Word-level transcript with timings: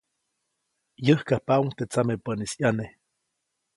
Yäjkajpaʼuŋ 1.05 1.69
teʼ 1.77 1.87
tsamepäʼnis 1.91 2.51
ʼyane. 2.59 2.85